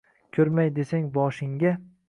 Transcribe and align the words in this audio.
Koʼrmay 0.37 0.71
desang 0.79 1.05
boshingga 1.19 1.79